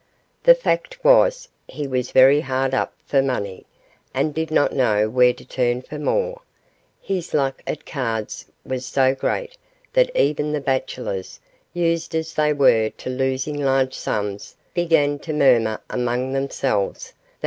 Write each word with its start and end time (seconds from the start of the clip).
The 0.41 0.55
fact 0.55 0.97
was 1.05 1.47
he 1.67 1.85
was 1.85 2.09
very 2.09 2.41
hard 2.41 2.73
up 2.73 2.91
for 3.05 3.21
money, 3.21 3.67
and 4.15 4.33
did 4.33 4.49
not 4.49 4.73
know 4.73 5.07
where 5.07 5.31
to 5.31 5.45
turn 5.45 5.83
for 5.83 5.99
more. 5.99 6.41
His 6.99 7.35
luck 7.35 7.61
at 7.67 7.85
cards 7.85 8.47
was 8.65 8.83
so 8.83 9.13
great 9.13 9.55
that 9.93 10.09
even 10.15 10.53
the 10.53 10.59
Bachelors, 10.59 11.39
used 11.71 12.15
as 12.15 12.33
they 12.33 12.51
were 12.51 12.89
to 12.97 13.11
losing 13.11 13.63
large 13.63 13.93
sums, 13.93 14.55
began 14.73 15.19
to 15.19 15.33
murmur 15.33 15.79
among 15.87 16.33
themselves 16.33 17.09
that 17.09 17.11
M. 17.11 17.15